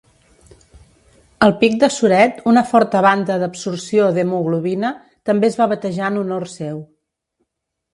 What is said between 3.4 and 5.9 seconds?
d'absorció d'hemoglobina, també es va